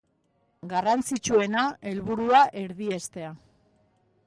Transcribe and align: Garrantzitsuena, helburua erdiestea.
Garrantzitsuena, 0.71 1.65
helburua 1.91 2.41
erdiestea. 2.65 3.31